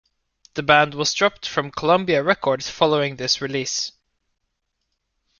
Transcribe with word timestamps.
The 0.55 0.63
band 0.63 0.95
was 0.95 1.13
dropped 1.13 1.47
from 1.47 1.69
Columbia 1.69 2.23
Records 2.23 2.67
following 2.67 3.17
this 3.17 3.39
release. 3.39 3.91